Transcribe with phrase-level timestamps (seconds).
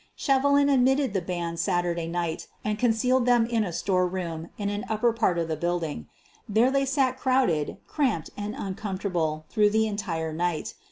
[0.17, 5.13] Shevelin admitted the band Saturday night and concealed them in a storeroom in an upper
[5.13, 6.07] part of 158 SOPHIE LYONS the building.
[6.49, 10.73] There they sat crowded, cramped, and uncomfortable through the entire night.